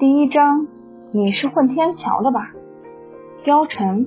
[0.00, 0.66] 第一章，
[1.12, 2.52] 你是混天桥的吧？
[3.44, 4.06] 貂蝉，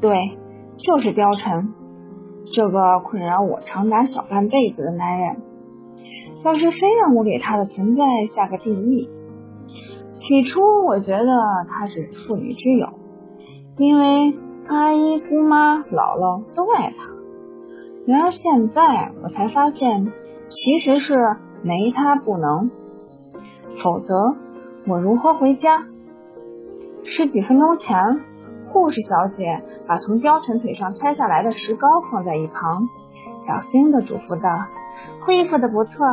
[0.00, 0.38] 对，
[0.78, 1.74] 就是貂蝉，
[2.54, 5.36] 这个困扰我长达小半辈子的男人。
[6.42, 8.02] 要是非让我给他的存在
[8.34, 9.10] 下个定义，
[10.14, 11.26] 起初我觉得
[11.68, 12.88] 他是妇女之友，
[13.76, 14.34] 因为
[14.68, 17.10] 阿姨、姑妈、姥姥都爱他。
[18.06, 20.10] 然而现在我才发现，
[20.48, 22.70] 其实是没他不能。
[23.82, 24.34] 否则
[24.88, 25.82] 我如何回家？
[27.04, 28.20] 十几分钟前，
[28.68, 32.88] 护士小姐把从貂蝉腿上拆下来的石膏放在一旁，
[33.48, 34.48] 小心的嘱咐道
[35.26, 36.06] ：“恢复的不错。”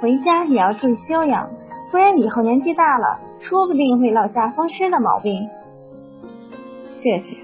[0.00, 1.50] 回家也要注意休养，
[1.90, 5.48] 不然以后年纪大了，说不定会落下风湿的毛病。
[7.02, 7.36] 谢谢，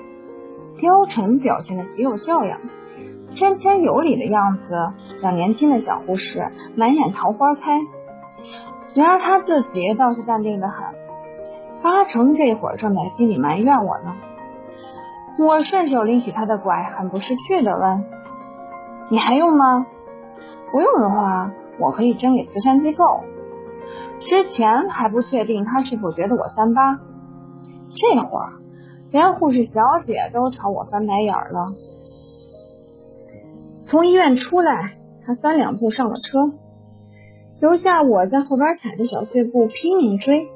[0.80, 2.58] 貂蝉表现的极有教养，
[3.30, 4.62] 谦谦有礼的样子
[5.22, 7.80] 让年轻的小护士满眼桃花开。
[8.94, 10.84] 然而他自己倒是淡定的很，
[11.82, 14.14] 八成这会儿正在心里埋怨我呢。
[15.38, 18.04] 我顺手拎起他的拐，很不识趣的问
[19.10, 19.86] ：“你还用吗？
[20.70, 23.22] 不用的话。”我可以捐给慈善机构。
[24.18, 26.98] 之前还不确定他是否觉得我三八，
[27.96, 28.52] 这会儿
[29.10, 31.68] 连护士小姐都朝我翻白眼了。
[33.86, 36.52] 从医院出来，他三两步上了车，
[37.60, 40.48] 留下我在后边踩着小碎步拼命追。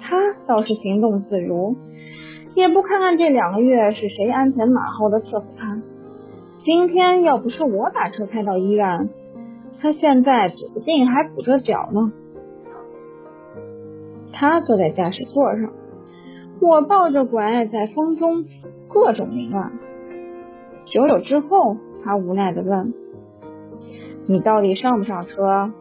[0.00, 1.76] 他倒是行动自如，
[2.54, 5.80] 也不看看这两个月是谁鞍前马后的伺候他。
[6.58, 9.08] 今天要不是我把车开到医院。
[9.80, 12.12] 他现在指不定还补着脚呢。
[14.32, 15.72] 他坐在驾驶座上，
[16.60, 18.44] 我抱着拐在风中
[18.88, 19.72] 各种凌乱。
[20.86, 22.92] 久久之后，他无奈的问
[24.26, 25.72] ：“你到底上不上车？”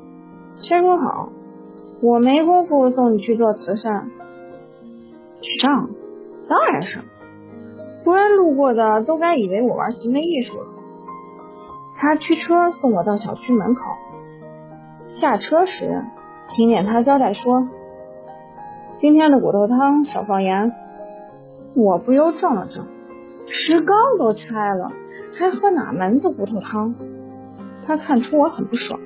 [0.61, 1.29] 先说好，
[2.01, 4.09] 我没工夫送你去做慈善。
[5.59, 5.89] 上，
[6.47, 7.03] 当然上，
[8.03, 10.67] 不然路过的都该以为我玩行为艺术了。
[11.97, 13.81] 他驱车送我到小区门口，
[15.19, 16.03] 下车时
[16.49, 17.67] 听见他交代说
[19.01, 20.73] ：“今天的骨头汤少放盐。”
[21.73, 22.83] 我不由怔了怔，
[23.47, 24.91] 石膏都拆了，
[25.37, 26.93] 还喝哪门子骨头汤？
[27.87, 28.99] 他看出我很不爽，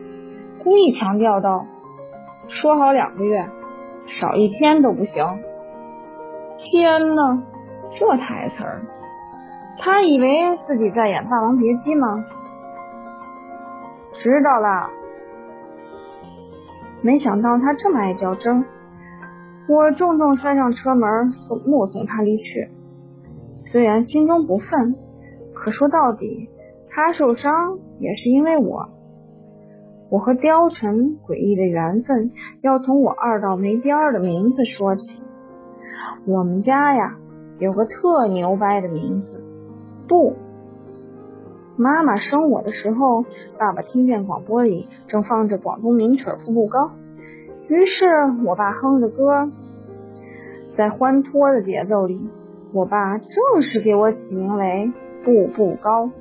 [0.66, 1.68] 故意强调道
[2.50, 3.46] ：“说好两个月，
[4.20, 5.24] 少一天都不行。”
[6.58, 7.44] 天呐，
[7.96, 8.64] 这台词，
[9.78, 12.26] 他以为自己在演《霸王别姬》吗？
[14.12, 14.90] 知道了，
[17.04, 18.66] 没想到他这么爱较真。
[19.70, 22.70] 我重重摔上车门，送目送他离去。
[23.72, 24.96] 虽然心中不忿，
[25.54, 26.50] 可说到底，
[26.90, 28.90] 他受伤也是因为我。
[30.10, 30.96] 我和貂蝉
[31.28, 35.24] 诡异的缘分，要从我二道没边儿的名字说起。
[36.26, 37.18] 我们家呀，
[37.60, 39.44] 有个特牛掰的名字，
[40.08, 40.36] 不。
[41.78, 43.26] 妈妈生我的时候，
[43.58, 46.86] 爸爸听见广播里正放着广东名曲《步步高》，
[47.68, 48.06] 于是
[48.46, 49.50] 我爸哼着歌，
[50.78, 52.30] 在欢脱的节奏里，
[52.72, 54.92] 我爸正式给我起名为
[55.26, 56.12] 步步高。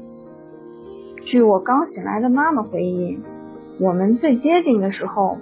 [1.23, 3.21] 据我刚醒来的妈妈回忆，
[3.81, 5.39] 我们最接近的时候，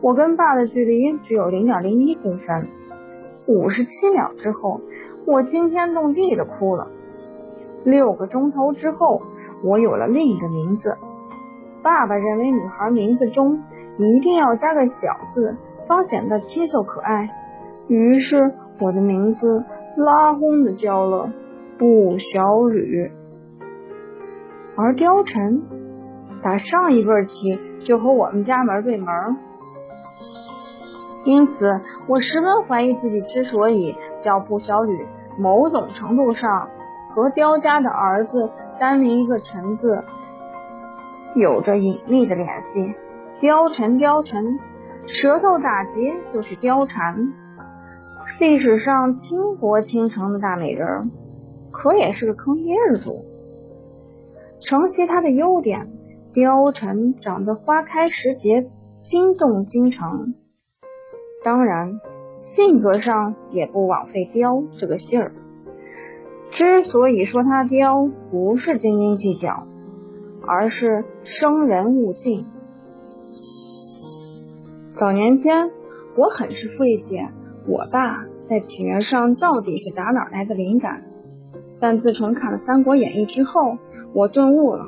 [0.00, 2.68] 我跟爸的距离只有零点零一公分。
[3.46, 4.80] 五十七秒之后，
[5.26, 6.88] 我惊天动地的哭了。
[7.84, 9.22] 六个钟头之后。
[9.64, 10.96] 我有了另一个名字，
[11.84, 13.62] 爸爸认为女孩名字中
[13.96, 15.54] 一定要加个小字，
[15.86, 17.30] 方显得清秀可爱。
[17.86, 19.64] 于是我的名字
[19.96, 21.32] 拉轰的叫了
[21.78, 23.12] 不小吕。
[24.74, 25.60] 而貂蝉
[26.42, 29.36] 打上一辈起就和我们家门对门，
[31.24, 35.06] 因此我十分怀疑自己之所以叫步小吕，
[35.38, 36.68] 某种程度上
[37.14, 38.52] 和刁家的儿子。
[38.80, 40.02] 单名一个陈字，
[41.36, 42.94] 有着隐秘的联系。
[43.40, 44.58] 貂蝉，貂蝉，
[45.06, 47.32] 舌头打结就是貂蝉。
[48.40, 51.12] 历史上倾国倾城的大美人，
[51.70, 53.20] 可也是个坑爹的主。
[54.62, 55.88] 承袭她的优点，
[56.34, 58.70] 貂蝉长得花开时节，
[59.02, 60.34] 惊动京城。
[61.44, 62.00] 当然，
[62.40, 65.32] 性格上也不枉费貂这个姓儿。
[66.50, 69.66] 之所以说他刁，不是斤斤计较，
[70.46, 72.46] 而是生人勿近。
[74.98, 75.70] 早年间，
[76.16, 77.28] 我很是费解，
[77.66, 81.02] 我爸在起源上到底是打哪来的灵感。
[81.78, 83.76] 但自从看了《三国演义》之后，
[84.14, 84.86] 我顿悟了，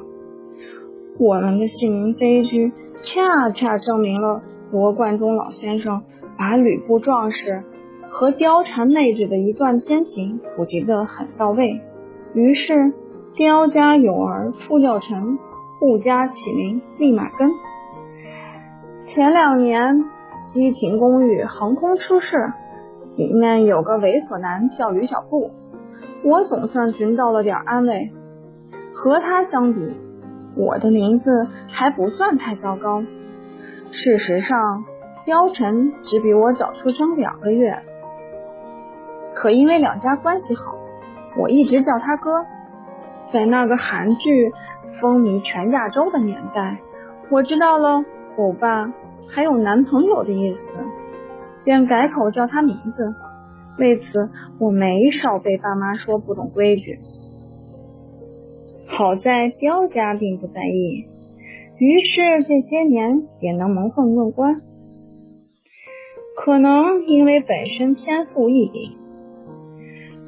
[1.18, 6.02] 我们的姓名悲剧，恰恰证明了罗贯中老先生
[6.36, 7.62] 把吕布壮士
[8.10, 11.80] 和貂蝉妹子的一段奸情普及的很到位，
[12.34, 12.92] 于是
[13.36, 15.38] 貂家勇儿出教成，
[15.78, 17.48] 顾家起名立马根。
[19.06, 20.04] 前两年
[20.48, 22.52] 激情公寓横空出世，
[23.16, 25.52] 里面有个猥琐男叫吕小布，
[26.24, 28.10] 我总算寻到了点安慰。
[28.92, 29.80] 和他相比，
[30.56, 33.02] 我的名字还不算太糟糕。
[33.90, 34.84] 事实上，
[35.26, 37.78] 貂蝉只比我早出生两个月。
[39.34, 40.76] 可因为两家关系好，
[41.36, 42.46] 我一直叫他哥。
[43.32, 44.52] 在那个韩剧
[45.00, 46.78] 风靡全亚洲的年代，
[47.30, 48.04] 我知道了
[48.36, 48.92] 欧巴
[49.28, 50.78] 还有男朋友的意思，
[51.64, 53.14] 便改口叫他名字。
[53.76, 54.30] 为此，
[54.60, 56.96] 我没少被爸妈说不懂规矩。
[58.96, 61.04] 好在刁家并不在意，
[61.78, 64.60] 于是这些年也能蒙混过关。
[66.36, 68.92] 可能因为本身天赋异禀。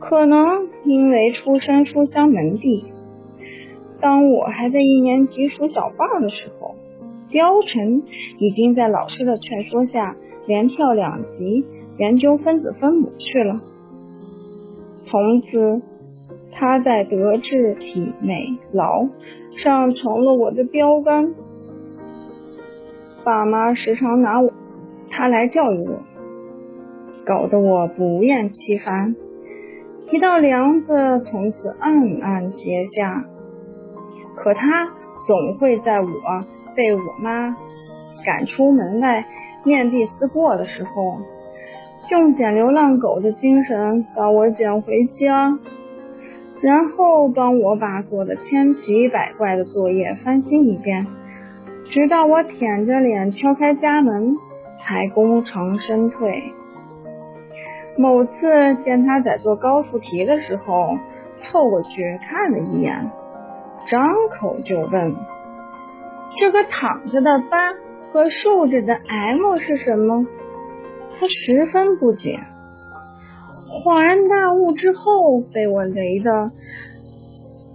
[0.01, 2.85] 可能因为出身书香门第，
[4.01, 6.75] 当我还在一年级数小棒的时候，
[7.31, 8.03] 貂蝉
[8.41, 10.17] 已经在老师的劝说下
[10.49, 11.65] 连跳两级
[11.99, 13.63] 研究分子分母去了。
[15.05, 15.83] 从此，
[16.59, 19.07] 他在德智体美劳
[19.63, 21.35] 上成了我的标杆。
[23.25, 24.53] 爸妈时常拿我
[25.11, 26.01] 他来教育我，
[27.27, 29.15] 搞得我不厌其烦。
[30.11, 33.25] 一道梁子从此暗暗结下，
[34.37, 34.87] 可他
[35.27, 36.09] 总会在我。
[36.75, 37.01] 被我。
[37.23, 37.57] 妈
[38.25, 39.25] 赶出门外
[39.65, 41.19] 面壁思过的时候，
[42.11, 44.51] 用捡流浪狗的精神把我。
[44.51, 45.59] 捡回家，
[46.67, 51.07] 然后帮我把做的千奇百怪的作业翻新一遍，
[51.91, 54.35] 直到我舔着脸敲开家门，
[54.81, 56.43] 才功成身退。
[57.97, 60.99] 某次见他在做高数题的时候，
[61.37, 63.13] 凑过去看了一眼，
[63.87, 64.03] 张
[64.37, 65.15] 口就问
[66.37, 67.75] ：“这个躺着的八
[68.11, 70.27] 和竖着的 M 是什么？”
[71.21, 72.41] 他十分不解，
[73.85, 76.51] 恍然大悟之后，被我雷的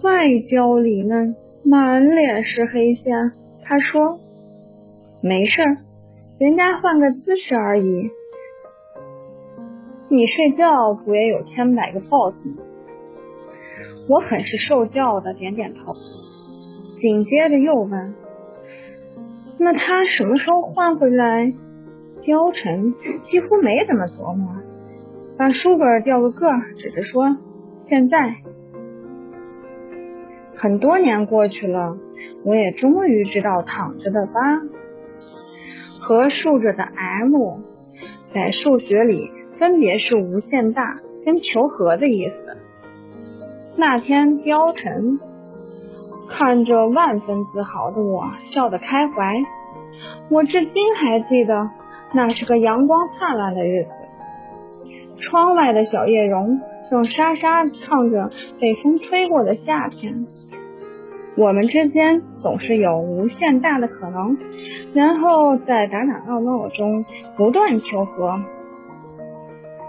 [0.03, 3.31] 外焦里嫩，满脸是黑线。
[3.63, 4.19] 他说
[5.21, 5.61] ：“没事，
[6.39, 8.09] 人家换个姿势而已。”
[10.09, 12.63] 你睡觉不也有千百个 pose 吗？
[14.09, 15.93] 我很是受教的点点头，
[16.95, 18.13] 紧接着又问
[19.57, 21.53] ：“那他什么时候换回来？”
[22.25, 22.93] 貂蝉
[23.23, 24.55] 几乎没怎么琢磨，
[25.41, 27.35] 把书本掉个个，指着说
[27.89, 28.35] ：“现在。”
[30.55, 31.97] 很多年过去了，
[32.45, 34.61] 我也终于知道躺着的八
[35.99, 37.57] 和竖着的 M
[38.31, 39.31] 在数学里。
[39.57, 42.57] 分别是无限大跟求和的意思。
[43.77, 45.19] 那天，貂蝉
[46.29, 49.39] 看着万分自豪的我，笑得开怀。
[50.29, 51.71] 我至今还记得，
[52.13, 53.89] 那是个阳光灿烂的日子，
[55.31, 60.27] 窗外的小叶榕正沙沙唱着被风吹过的夏天。
[61.37, 64.37] 我们之间总是有无限大的可能，
[64.93, 67.05] 然后在打打闹闹中
[67.37, 68.41] 不断求和。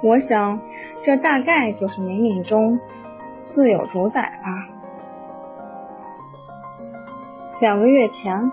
[0.05, 0.61] 我想，
[1.03, 2.79] 这大概就是冥冥中
[3.43, 4.69] 自有主宰吧。
[7.61, 8.53] 两个月前，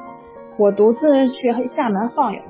[0.57, 2.41] 我独自去厦门晃悠，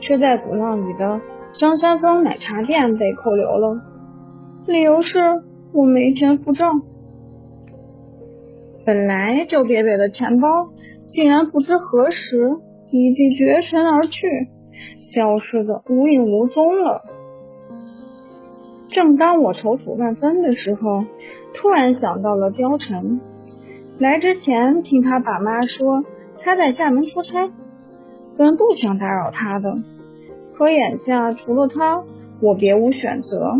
[0.00, 1.20] 却在鼓浪屿的
[1.58, 3.80] 张三丰奶茶店被扣留了，
[4.66, 5.18] 理由是
[5.72, 6.82] 我没钱付账。
[8.84, 10.68] 本来就瘪瘪的钱包，
[11.06, 12.56] 竟然不知何时
[12.90, 14.28] 已经绝尘而去，
[15.12, 17.02] 消失的无影无踪了。
[18.90, 21.04] 正当我踌躇万分的时候，
[21.54, 23.18] 突然想到了貂蝉。
[23.98, 26.04] 来之前听他爸妈说
[26.40, 27.48] 他在厦门出差，
[28.36, 29.74] 本不想打扰他的，
[30.56, 32.02] 可眼下除了他，
[32.40, 33.56] 我别无选择，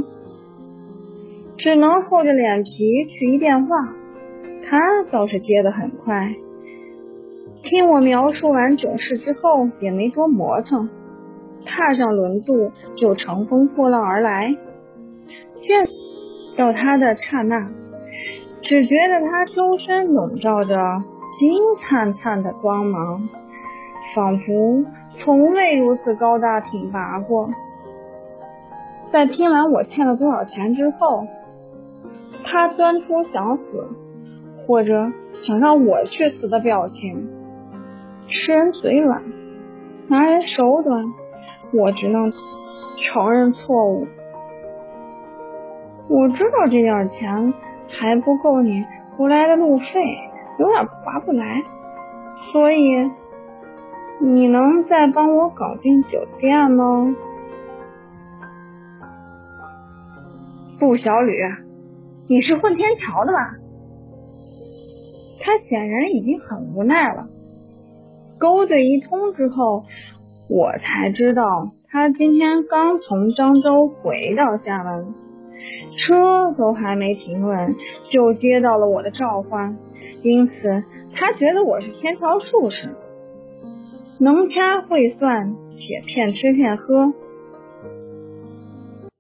[1.59, 3.77] 只能厚着脸皮去一电话。
[4.69, 6.35] 他倒是接得很快，
[7.63, 10.89] 听我描述完囧事之后，也没多磨蹭，
[11.65, 14.57] 踏上轮渡就乘风破浪而来。
[15.63, 15.87] 见
[16.57, 17.69] 到他的刹那，
[18.63, 20.75] 只觉得他周身笼罩着
[21.39, 23.29] 金灿灿的光芒，
[24.15, 24.85] 仿佛
[25.19, 27.51] 从未如此高大挺拔过。
[29.11, 31.27] 在听完我欠了多少钱之后，
[32.45, 33.89] 他端出想死
[34.67, 37.29] 或者想让我去死的表情。
[38.29, 39.23] 吃人嘴软，
[40.09, 41.05] 拿人手短，
[41.73, 42.33] 我只能
[43.03, 44.07] 承认错误。
[46.09, 47.55] 我知道这点钱
[47.89, 48.85] 还不够你
[49.17, 49.85] 回来的路费，
[50.59, 51.63] 有点划不来，
[52.53, 53.11] 所以
[54.21, 57.15] 你能再帮我搞定酒店吗？
[60.79, 61.35] 不，小吕，
[62.29, 63.57] 你是混天桥的吧？
[65.41, 67.29] 他显然已经很无奈了。
[68.39, 69.85] 勾兑一通之后，
[70.49, 75.15] 我才知道他今天刚从漳州回到厦门，
[75.99, 77.75] 车都还没停稳，
[78.11, 79.77] 就接到了我的召唤。
[80.23, 82.97] 因此，他觉得我是天桥术士，
[84.19, 87.13] 能掐会算且骗吃骗喝。